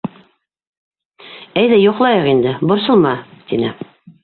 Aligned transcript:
Әйҙә, 1.65 1.79
йоҡлайыҡ 1.85 2.31
инде, 2.33 2.57
борсолма,— 2.73 3.15
тине. 3.53 3.73